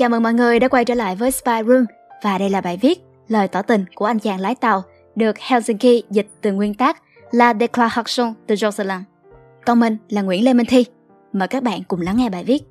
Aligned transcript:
Chào 0.00 0.08
mừng 0.08 0.22
mọi 0.22 0.34
người 0.34 0.58
đã 0.58 0.68
quay 0.68 0.84
trở 0.84 0.94
lại 0.94 1.16
với 1.16 1.30
Spy 1.30 1.52
Room 1.66 1.84
và 2.22 2.38
đây 2.38 2.50
là 2.50 2.60
bài 2.60 2.78
viết 2.82 3.00
Lời 3.28 3.48
tỏ 3.48 3.62
tình 3.62 3.84
của 3.94 4.04
anh 4.04 4.18
chàng 4.18 4.40
lái 4.40 4.54
tàu 4.54 4.82
được 5.16 5.38
Helsinki 5.38 6.04
dịch 6.10 6.28
từ 6.40 6.52
nguyên 6.52 6.74
tác 6.74 7.02
La 7.30 7.54
Declaration 7.60 8.34
từ 8.46 8.54
Jocelyn. 8.54 9.02
Còn 9.66 9.80
mình 9.80 9.96
là 10.08 10.22
Nguyễn 10.22 10.44
Lê 10.44 10.54
Minh 10.54 10.66
Thi. 10.66 10.84
Mời 11.32 11.48
các 11.48 11.62
bạn 11.62 11.82
cùng 11.88 12.00
lắng 12.00 12.16
nghe 12.16 12.30
bài 12.30 12.44
viết. 12.44 12.62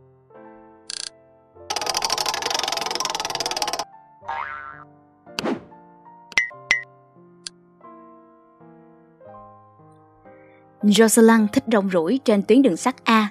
Jocelyn 10.81 11.47
thích 11.53 11.63
rong 11.71 11.89
rủi 11.89 12.19
trên 12.25 12.43
tuyến 12.43 12.61
đường 12.61 12.77
sắt 12.77 12.96
A. 13.03 13.27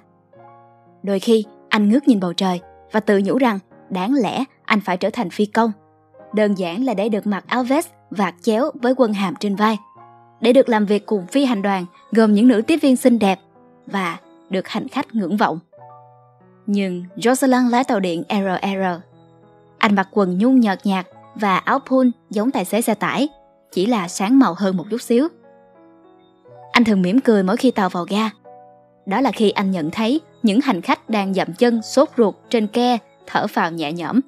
Đôi 1.02 1.18
khi, 1.18 1.44
anh 1.68 1.88
ngước 1.88 2.08
nhìn 2.08 2.20
bầu 2.20 2.32
trời 2.32 2.60
và 2.92 3.00
tự 3.00 3.20
nhủ 3.24 3.38
rằng 3.38 3.58
đáng 3.90 4.14
lẽ 4.14 4.44
anh 4.64 4.80
phải 4.80 4.96
trở 4.96 5.10
thành 5.10 5.30
phi 5.30 5.46
công. 5.46 5.72
Đơn 6.34 6.54
giản 6.54 6.84
là 6.84 6.94
để 6.94 7.08
được 7.08 7.26
mặc 7.26 7.44
áo 7.46 7.62
vest 7.62 7.88
vạt 8.10 8.34
chéo 8.42 8.70
với 8.74 8.94
quân 8.96 9.12
hàm 9.12 9.34
trên 9.40 9.56
vai. 9.56 9.78
Để 10.40 10.52
được 10.52 10.68
làm 10.68 10.86
việc 10.86 11.06
cùng 11.06 11.26
phi 11.26 11.44
hành 11.44 11.62
đoàn 11.62 11.86
gồm 12.12 12.34
những 12.34 12.48
nữ 12.48 12.62
tiếp 12.66 12.76
viên 12.82 12.96
xinh 12.96 13.18
đẹp 13.18 13.40
và 13.86 14.18
được 14.50 14.68
hành 14.68 14.88
khách 14.88 15.14
ngưỡng 15.14 15.36
vọng. 15.36 15.58
Nhưng 16.66 17.04
Jocelyn 17.16 17.70
lái 17.70 17.84
tàu 17.84 18.00
điện 18.00 18.22
RR. 18.28 19.02
Anh 19.78 19.94
mặc 19.94 20.08
quần 20.10 20.38
nhung 20.38 20.60
nhợt 20.60 20.86
nhạt 20.86 21.06
và 21.34 21.56
áo 21.56 21.78
pull 21.78 22.08
giống 22.30 22.50
tài 22.50 22.64
xế 22.64 22.80
xe 22.80 22.94
tải, 22.94 23.28
chỉ 23.72 23.86
là 23.86 24.08
sáng 24.08 24.38
màu 24.38 24.54
hơn 24.58 24.76
một 24.76 24.84
chút 24.90 25.02
xíu. 25.02 25.28
Anh 26.72 26.84
thường 26.84 27.02
mỉm 27.02 27.20
cười 27.20 27.42
mỗi 27.42 27.56
khi 27.56 27.70
tàu 27.70 27.88
vào 27.88 28.04
ga. 28.08 28.30
Đó 29.06 29.20
là 29.20 29.32
khi 29.32 29.50
anh 29.50 29.70
nhận 29.70 29.90
thấy 29.90 30.20
những 30.42 30.60
hành 30.60 30.80
khách 30.80 31.10
đang 31.10 31.34
dậm 31.34 31.52
chân 31.52 31.82
sốt 31.82 32.08
ruột 32.16 32.34
trên 32.50 32.66
ke 32.66 32.98
thở 33.28 33.46
phào 33.46 33.70
nhẹ 33.70 33.92
nhõm. 33.92 34.20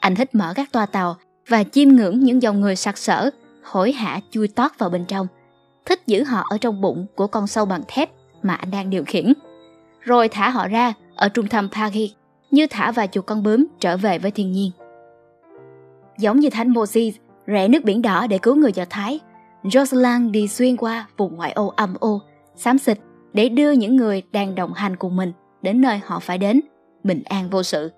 Anh 0.00 0.14
thích 0.14 0.34
mở 0.34 0.52
các 0.56 0.72
toa 0.72 0.86
tàu 0.86 1.16
và 1.48 1.64
chiêm 1.64 1.88
ngưỡng 1.88 2.20
những 2.20 2.42
dòng 2.42 2.60
người 2.60 2.76
sặc 2.76 2.98
sỡ, 2.98 3.30
hối 3.64 3.92
hả 3.92 4.20
chui 4.30 4.48
tót 4.48 4.70
vào 4.78 4.90
bên 4.90 5.04
trong. 5.04 5.26
Thích 5.84 6.02
giữ 6.06 6.24
họ 6.24 6.46
ở 6.50 6.58
trong 6.58 6.80
bụng 6.80 7.06
của 7.14 7.26
con 7.26 7.46
sâu 7.46 7.64
bằng 7.64 7.82
thép 7.88 8.10
mà 8.42 8.54
anh 8.54 8.70
đang 8.70 8.90
điều 8.90 9.04
khiển. 9.04 9.32
Rồi 10.00 10.28
thả 10.28 10.50
họ 10.50 10.68
ra 10.68 10.92
ở 11.14 11.28
trung 11.28 11.46
tâm 11.46 11.68
Paris 11.72 12.10
như 12.50 12.66
thả 12.70 12.92
vài 12.92 13.08
chục 13.08 13.26
con 13.26 13.42
bướm 13.42 13.66
trở 13.80 13.96
về 13.96 14.18
với 14.18 14.30
thiên 14.30 14.52
nhiên. 14.52 14.70
Giống 16.18 16.40
như 16.40 16.50
thánh 16.50 16.68
Moses 16.68 17.14
rẽ 17.46 17.68
nước 17.68 17.84
biển 17.84 18.02
đỏ 18.02 18.26
để 18.26 18.38
cứu 18.38 18.56
người 18.56 18.72
Do 18.72 18.84
Thái, 18.90 19.20
Jocelyn 19.62 20.30
đi 20.30 20.48
xuyên 20.48 20.76
qua 20.76 21.06
vùng 21.16 21.36
ngoại 21.36 21.52
ô 21.52 21.72
âm 21.76 21.94
ô, 22.00 22.22
xám 22.56 22.78
xịt 22.78 22.98
để 23.32 23.48
đưa 23.48 23.70
những 23.70 23.96
người 23.96 24.22
đang 24.32 24.54
đồng 24.54 24.72
hành 24.72 24.96
cùng 24.96 25.16
mình 25.16 25.32
đến 25.62 25.80
nơi 25.80 26.00
họ 26.04 26.20
phải 26.20 26.38
đến, 26.38 26.60
bình 27.04 27.22
an 27.24 27.50
vô 27.50 27.62
sự. 27.62 27.90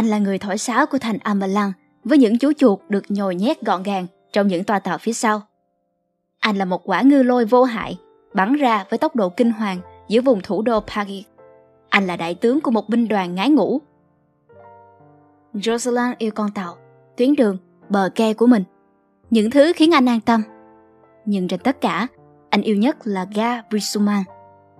Anh 0.00 0.06
là 0.06 0.18
người 0.18 0.38
thổi 0.38 0.58
sáo 0.58 0.86
của 0.86 0.98
thành 0.98 1.18
Amalan 1.18 1.72
với 2.04 2.18
những 2.18 2.38
chú 2.38 2.52
chuột 2.52 2.78
được 2.88 3.04
nhồi 3.08 3.34
nhét 3.34 3.62
gọn 3.62 3.82
gàng 3.82 4.06
trong 4.32 4.48
những 4.48 4.64
toa 4.64 4.78
tàu 4.78 4.98
phía 4.98 5.12
sau. 5.12 5.42
Anh 6.38 6.56
là 6.56 6.64
một 6.64 6.82
quả 6.84 7.02
ngư 7.02 7.22
lôi 7.22 7.44
vô 7.44 7.64
hại, 7.64 7.98
bắn 8.34 8.54
ra 8.54 8.84
với 8.90 8.98
tốc 8.98 9.16
độ 9.16 9.28
kinh 9.28 9.50
hoàng 9.50 9.78
giữa 10.08 10.20
vùng 10.20 10.40
thủ 10.40 10.62
đô 10.62 10.80
Paris. 10.80 11.24
Anh 11.88 12.06
là 12.06 12.16
đại 12.16 12.34
tướng 12.34 12.60
của 12.60 12.70
một 12.70 12.88
binh 12.88 13.08
đoàn 13.08 13.34
ngái 13.34 13.50
ngủ. 13.50 13.80
Jocelyn 15.54 16.14
yêu 16.18 16.30
con 16.34 16.50
tàu, 16.50 16.76
tuyến 17.16 17.34
đường, 17.34 17.56
bờ 17.88 18.10
kè 18.14 18.34
của 18.34 18.46
mình. 18.46 18.64
Những 19.30 19.50
thứ 19.50 19.72
khiến 19.76 19.94
anh 19.94 20.08
an 20.08 20.20
tâm. 20.20 20.42
Nhưng 21.24 21.48
trên 21.48 21.60
tất 21.60 21.80
cả, 21.80 22.06
anh 22.50 22.62
yêu 22.62 22.76
nhất 22.76 22.96
là 23.04 23.26
ga 23.34 23.62
Brisuman, 23.62 24.22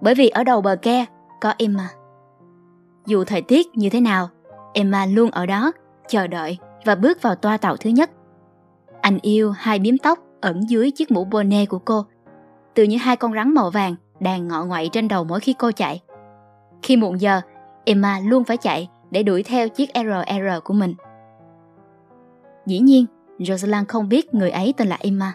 bởi 0.00 0.14
vì 0.14 0.28
ở 0.28 0.44
đầu 0.44 0.60
bờ 0.60 0.77
ke 0.82 1.05
có 1.40 1.55
Emma. 1.58 1.88
Dù 3.06 3.24
thời 3.24 3.42
tiết 3.42 3.66
như 3.74 3.90
thế 3.90 4.00
nào, 4.00 4.30
Emma 4.72 5.06
luôn 5.06 5.30
ở 5.30 5.46
đó, 5.46 5.72
chờ 6.08 6.26
đợi 6.26 6.58
và 6.84 6.94
bước 6.94 7.22
vào 7.22 7.34
toa 7.34 7.56
tàu 7.56 7.76
thứ 7.76 7.90
nhất. 7.90 8.10
Anh 9.00 9.18
yêu 9.22 9.50
hai 9.50 9.78
biếm 9.78 9.98
tóc 9.98 10.18
ẩn 10.40 10.70
dưới 10.70 10.90
chiếc 10.90 11.10
mũ 11.10 11.24
bonnet 11.24 11.68
của 11.68 11.78
cô, 11.78 12.04
từ 12.74 12.83
như 12.83 12.96
hai 12.96 13.17
con 13.17 13.34
rắn 13.34 13.55
màu 13.55 13.70
vàng 13.70 13.95
đang 14.20 14.48
ngọ 14.48 14.64
ngoại 14.64 14.89
trên 14.92 15.08
đầu 15.08 15.24
mỗi 15.24 15.40
khi 15.40 15.52
cô 15.52 15.70
chạy. 15.72 16.00
Khi 16.83 16.96
muộn 16.96 17.20
giờ, 17.20 17.40
Emma 17.84 18.20
luôn 18.20 18.45
phải 18.45 18.56
chạy 18.56 18.89
để 19.11 19.22
đuổi 19.22 19.42
theo 19.42 19.68
chiếc 19.68 19.90
RR 19.95 20.64
của 20.64 20.74
mình. 20.74 20.95
Dĩ 22.66 22.78
nhiên, 22.78 23.06
Rosalind 23.39 23.89
không 23.89 24.08
biết 24.08 24.34
người 24.34 24.50
ấy 24.50 24.74
tên 24.77 24.89
là 24.89 24.96
Emma. 25.00 25.33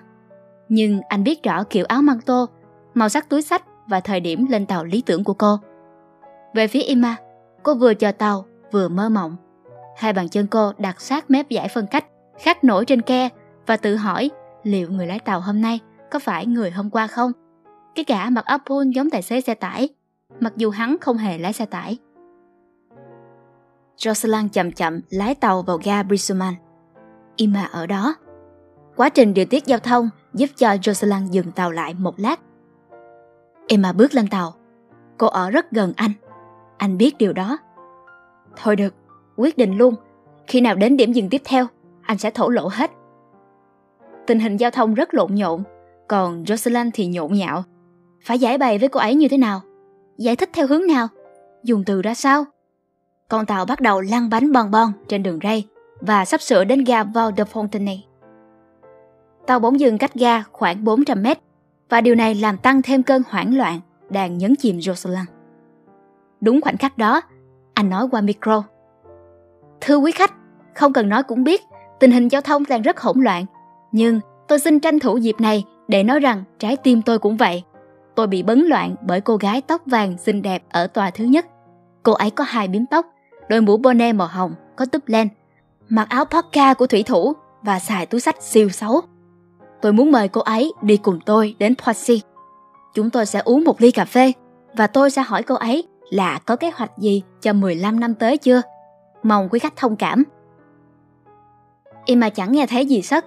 Nhưng 0.69 1.01
anh 1.09 1.23
biết 1.23 1.43
rõ 1.43 1.63
kiểu 1.63 1.85
áo 1.85 2.01
măng 2.01 2.21
tô, 2.21 2.45
màu 2.93 3.09
sắc 3.09 3.29
túi 3.29 3.41
sách 3.41 3.63
và 3.87 3.99
thời 3.99 4.19
điểm 4.19 4.45
lên 4.49 4.65
tàu 4.65 4.83
lý 4.83 5.03
tưởng 5.05 5.23
của 5.23 5.33
cô. 5.33 5.59
Về 6.53 6.67
phía 6.67 6.81
Emma, 6.81 7.15
cô 7.63 7.75
vừa 7.75 7.93
chờ 7.93 8.11
tàu 8.11 8.45
vừa 8.75 8.87
mơ 8.87 9.09
mộng. 9.09 9.35
Hai 9.97 10.13
bàn 10.13 10.29
chân 10.29 10.47
cô 10.47 10.71
đặt 10.77 11.01
sát 11.01 11.31
mép 11.31 11.49
giải 11.49 11.67
phân 11.73 11.87
cách, 11.87 12.05
khắc 12.39 12.63
nổi 12.63 12.85
trên 12.85 13.01
ke 13.01 13.29
và 13.67 13.77
tự 13.77 13.95
hỏi 13.95 14.31
liệu 14.63 14.91
người 14.91 15.07
lái 15.07 15.19
tàu 15.19 15.39
hôm 15.39 15.61
nay 15.61 15.79
có 16.11 16.19
phải 16.19 16.45
người 16.45 16.71
hôm 16.71 16.89
qua 16.89 17.07
không? 17.07 17.31
Cái 17.95 18.05
gã 18.07 18.29
mặc 18.29 18.45
áo 18.45 18.57
pun 18.65 18.89
giống 18.89 19.09
tài 19.09 19.21
xế 19.21 19.41
xe 19.41 19.53
tải, 19.53 19.89
mặc 20.39 20.53
dù 20.55 20.69
hắn 20.69 20.97
không 21.01 21.17
hề 21.17 21.37
lái 21.37 21.53
xe 21.53 21.65
tải. 21.65 21.97
Jocelyn 23.97 24.49
chậm 24.49 24.71
chậm 24.71 25.01
lái 25.09 25.35
tàu 25.35 25.61
vào 25.61 25.77
ga 25.83 26.03
Brisuman. 26.03 26.53
Emma 27.37 27.63
ở 27.63 27.87
đó. 27.87 28.15
Quá 28.95 29.09
trình 29.09 29.33
điều 29.33 29.45
tiết 29.45 29.65
giao 29.65 29.79
thông 29.79 30.09
giúp 30.33 30.49
cho 30.55 30.67
Jocelyn 30.67 31.27
dừng 31.31 31.51
tàu 31.51 31.71
lại 31.71 31.93
một 31.93 32.19
lát. 32.19 32.39
Emma 33.67 33.93
bước 33.93 34.13
lên 34.13 34.27
tàu. 34.27 34.53
Cô 35.17 35.27
ở 35.27 35.51
rất 35.51 35.71
gần 35.71 35.93
anh. 35.95 36.11
Anh 36.77 36.97
biết 36.97 37.17
điều 37.17 37.33
đó. 37.33 37.57
Thôi 38.55 38.75
được, 38.75 38.93
quyết 39.35 39.57
định 39.57 39.77
luôn. 39.77 39.95
Khi 40.47 40.61
nào 40.61 40.75
đến 40.75 40.97
điểm 40.97 41.11
dừng 41.11 41.29
tiếp 41.29 41.41
theo, 41.45 41.65
anh 42.01 42.17
sẽ 42.17 42.31
thổ 42.31 42.49
lộ 42.49 42.67
hết. 42.67 42.91
Tình 44.27 44.39
hình 44.39 44.57
giao 44.57 44.71
thông 44.71 44.93
rất 44.93 45.13
lộn 45.13 45.35
nhộn, 45.35 45.63
còn 46.07 46.43
Jocelyn 46.43 46.89
thì 46.93 47.07
nhộn 47.07 47.33
nhạo. 47.33 47.63
Phải 48.25 48.39
giải 48.39 48.57
bày 48.57 48.77
với 48.77 48.89
cô 48.89 48.99
ấy 48.99 49.15
như 49.15 49.27
thế 49.27 49.37
nào? 49.37 49.61
Giải 50.17 50.35
thích 50.35 50.49
theo 50.53 50.67
hướng 50.67 50.87
nào? 50.87 51.07
Dùng 51.63 51.83
từ 51.83 52.01
ra 52.01 52.13
sao? 52.13 52.45
Con 53.29 53.45
tàu 53.45 53.65
bắt 53.65 53.81
đầu 53.81 54.01
lăn 54.01 54.29
bánh 54.29 54.51
bon 54.51 54.71
bon 54.71 54.91
trên 55.07 55.23
đường 55.23 55.39
ray 55.43 55.67
và 55.99 56.25
sắp 56.25 56.41
sửa 56.41 56.63
đến 56.63 56.83
ga 56.83 57.03
Val 57.03 57.31
de 57.37 57.43
Fontenay. 57.43 57.97
Tàu 59.47 59.59
bỗng 59.59 59.79
dừng 59.79 59.97
cách 59.97 60.13
ga 60.13 60.43
khoảng 60.51 60.83
400 60.83 61.23
mét 61.23 61.39
và 61.89 62.01
điều 62.01 62.15
này 62.15 62.35
làm 62.35 62.57
tăng 62.57 62.81
thêm 62.81 63.03
cơn 63.03 63.21
hoảng 63.29 63.57
loạn 63.57 63.79
đang 64.09 64.37
nhấn 64.37 64.55
chìm 64.55 64.77
Jocelyn. 64.77 65.25
Đúng 66.41 66.61
khoảnh 66.61 66.77
khắc 66.77 66.97
đó, 66.97 67.21
anh 67.75 67.89
nói 67.89 68.07
qua 68.11 68.21
micro. 68.21 68.63
Thưa 69.81 69.97
quý 69.97 70.11
khách, 70.11 70.33
không 70.75 70.93
cần 70.93 71.09
nói 71.09 71.23
cũng 71.23 71.43
biết, 71.43 71.61
tình 71.99 72.11
hình 72.11 72.27
giao 72.27 72.41
thông 72.41 72.63
đang 72.69 72.81
rất 72.81 72.99
hỗn 72.99 73.21
loạn. 73.21 73.45
Nhưng 73.91 74.19
tôi 74.47 74.59
xin 74.59 74.79
tranh 74.79 74.99
thủ 74.99 75.17
dịp 75.17 75.35
này 75.39 75.63
để 75.87 76.03
nói 76.03 76.19
rằng 76.19 76.43
trái 76.59 76.77
tim 76.77 77.01
tôi 77.01 77.19
cũng 77.19 77.37
vậy. 77.37 77.63
Tôi 78.15 78.27
bị 78.27 78.43
bấn 78.43 78.59
loạn 78.59 78.95
bởi 79.01 79.21
cô 79.21 79.37
gái 79.37 79.61
tóc 79.61 79.81
vàng 79.85 80.17
xinh 80.17 80.41
đẹp 80.41 80.63
ở 80.69 80.87
tòa 80.87 81.09
thứ 81.09 81.23
nhất. 81.25 81.45
Cô 82.03 82.13
ấy 82.13 82.29
có 82.29 82.43
hai 82.43 82.67
biếm 82.67 82.85
tóc, 82.85 83.05
đôi 83.49 83.61
mũ 83.61 83.77
bonnet 83.77 84.15
màu 84.15 84.27
hồng, 84.27 84.55
có 84.75 84.85
túp 84.85 85.01
len, 85.07 85.27
mặc 85.89 86.09
áo 86.09 86.25
parka 86.25 86.73
của 86.73 86.87
thủy 86.87 87.03
thủ 87.03 87.33
và 87.61 87.79
xài 87.79 88.05
túi 88.05 88.21
sách 88.21 88.35
siêu 88.41 88.69
xấu. 88.69 89.01
Tôi 89.81 89.93
muốn 89.93 90.11
mời 90.11 90.27
cô 90.27 90.41
ấy 90.41 90.73
đi 90.81 90.97
cùng 90.97 91.19
tôi 91.25 91.55
đến 91.59 91.73
Poissy. 91.85 92.21
Chúng 92.93 93.09
tôi 93.09 93.25
sẽ 93.25 93.39
uống 93.39 93.63
một 93.63 93.81
ly 93.81 93.91
cà 93.91 94.05
phê 94.05 94.31
và 94.73 94.87
tôi 94.87 95.11
sẽ 95.11 95.21
hỏi 95.21 95.43
cô 95.43 95.55
ấy 95.55 95.87
là 96.09 96.39
có 96.45 96.55
kế 96.55 96.71
hoạch 96.75 96.91
gì 96.97 97.23
cho 97.41 97.53
15 97.53 97.99
năm 97.99 98.15
tới 98.15 98.37
chưa? 98.37 98.61
Mong 99.23 99.49
quý 99.51 99.59
khách 99.59 99.75
thông 99.75 99.95
cảm. 99.95 100.23
Emma 102.05 102.29
chẳng 102.29 102.51
nghe 102.51 102.65
thấy 102.67 102.85
gì 102.85 103.01
sất. 103.01 103.25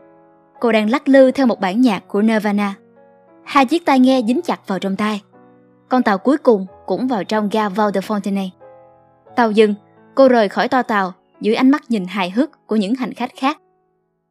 Cô 0.61 0.73
đang 0.73 0.91
lắc 0.91 1.09
lư 1.09 1.31
theo 1.31 1.47
một 1.47 1.61
bản 1.61 1.81
nhạc 1.81 2.09
của 2.09 2.23
Nirvana. 2.23 2.75
Hai 3.45 3.67
chiếc 3.67 3.87
tai 3.87 4.01
nghe 4.01 4.23
dính 4.27 4.41
chặt 4.45 4.61
vào 4.67 4.79
trong 4.79 4.97
tai. 4.97 5.23
Con 5.89 6.03
tàu 6.03 6.19
cuối 6.19 6.39
cùng 6.39 6.67
cũng 6.87 7.09
vào 7.09 7.25
trong 7.25 7.49
ga 7.53 7.69
Val 7.69 7.91
de 7.95 8.01
Fontenay. 8.01 8.49
Tàu 9.37 9.51
dừng, 9.51 9.75
cô 10.15 10.29
rời 10.29 10.49
khỏi 10.49 10.69
toa 10.69 10.83
tàu 10.83 11.13
dưới 11.41 11.55
ánh 11.55 11.71
mắt 11.71 11.83
nhìn 11.89 12.07
hài 12.07 12.31
hước 12.31 12.67
của 12.67 12.77
những 12.77 12.95
hành 12.95 13.15
khách 13.15 13.31
khác. 13.37 13.61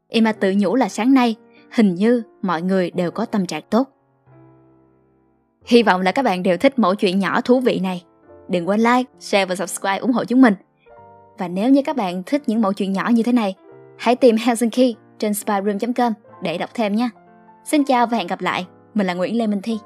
Emma 0.09 0.31
tự 0.31 0.53
nhủ 0.57 0.75
là 0.75 0.89
sáng 0.89 1.13
nay, 1.13 1.35
hình 1.71 1.95
như 1.95 2.23
mọi 2.41 2.61
người 2.61 2.91
đều 2.91 3.11
có 3.11 3.25
tâm 3.25 3.45
trạng 3.45 3.63
tốt. 3.69 3.89
Hy 5.65 5.83
vọng 5.83 6.01
là 6.01 6.11
các 6.11 6.25
bạn 6.25 6.43
đều 6.43 6.57
thích 6.57 6.79
mẫu 6.79 6.95
chuyện 6.95 7.19
nhỏ 7.19 7.41
thú 7.41 7.59
vị 7.59 7.79
này. 7.79 8.03
Đừng 8.49 8.69
quên 8.69 8.79
like, 8.79 9.03
share 9.19 9.45
và 9.45 9.55
subscribe 9.55 9.97
ủng 9.97 10.11
hộ 10.11 10.25
chúng 10.25 10.41
mình. 10.41 10.53
Và 11.37 11.47
nếu 11.47 11.69
như 11.69 11.81
các 11.85 11.95
bạn 11.95 12.23
thích 12.25 12.41
những 12.47 12.61
mẫu 12.61 12.73
chuyện 12.73 12.93
nhỏ 12.93 13.09
như 13.13 13.23
thế 13.23 13.31
này, 13.31 13.55
hãy 13.97 14.15
tìm 14.15 14.35
Helsinki 14.37 14.97
trên 15.19 15.33
spyroom.com 15.33 16.13
để 16.43 16.57
đọc 16.57 16.69
thêm 16.73 16.95
nha. 16.95 17.09
Xin 17.65 17.83
chào 17.83 18.07
và 18.07 18.17
hẹn 18.17 18.27
gặp 18.27 18.41
lại. 18.41 18.65
Mình 18.93 19.07
là 19.07 19.13
Nguyễn 19.13 19.37
Lê 19.37 19.47
Minh 19.47 19.61
Thi. 19.61 19.77